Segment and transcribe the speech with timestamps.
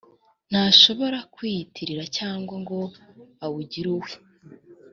[0.49, 2.79] ntashobora kuwiyitirira cyangwa ngo
[3.45, 4.11] awugire uwe.